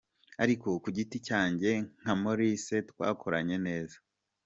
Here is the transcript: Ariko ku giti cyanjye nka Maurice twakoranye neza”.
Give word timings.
Ariko 0.43 0.67
ku 0.83 0.89
giti 0.97 1.17
cyanjye 1.27 1.69
nka 1.99 2.13
Maurice 2.21 2.75
twakoranye 2.89 3.57
neza”. 3.67 3.97